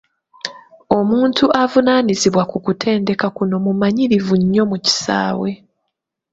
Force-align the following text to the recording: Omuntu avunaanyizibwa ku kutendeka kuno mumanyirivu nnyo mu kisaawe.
Omuntu 0.97 1.45
avunaanyizibwa 1.61 2.43
ku 2.51 2.57
kutendeka 2.65 3.25
kuno 3.37 3.55
mumanyirivu 3.65 4.33
nnyo 4.41 4.63
mu 4.71 4.77
kisaawe. 4.85 5.49